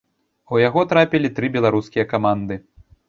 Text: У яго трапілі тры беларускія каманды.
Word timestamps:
У 0.53 0.61
яго 0.67 0.85
трапілі 0.93 1.31
тры 1.37 1.51
беларускія 1.59 2.07
каманды. 2.15 2.59